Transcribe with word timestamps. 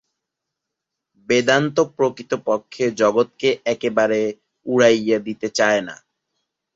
বেদান্ত 1.29 1.77
প্রকৃতপক্ষে 1.97 2.85
জগৎকে 3.01 3.49
একেবারে 3.65 4.19
উড়াইয়া 4.65 5.17
দিতে 5.27 5.47
চায় 5.57 5.81
না। 5.87 5.95